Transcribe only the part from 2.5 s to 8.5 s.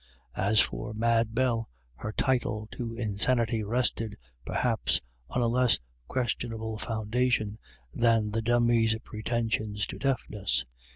to insanity rested, perhaps, on a less questionable foundation than the